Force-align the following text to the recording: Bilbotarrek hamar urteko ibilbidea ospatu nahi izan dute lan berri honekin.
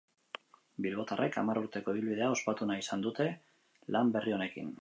Bilbotarrek 0.85 1.37
hamar 1.41 1.61
urteko 1.63 1.95
ibilbidea 1.99 2.31
ospatu 2.39 2.71
nahi 2.71 2.85
izan 2.87 3.07
dute 3.07 3.31
lan 3.99 4.15
berri 4.17 4.39
honekin. 4.39 4.79